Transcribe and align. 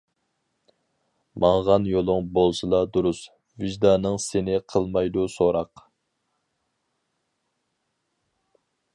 ماڭغان 1.43 1.83
يولۇڭ 1.89 2.29
بولسىلا 2.37 2.79
دۇرۇس، 2.95 3.19
ۋىجدانىڭ 3.63 4.17
سېنى 4.23 4.55
قىلمايدۇ 4.75 5.25
سوراق. 5.37 5.87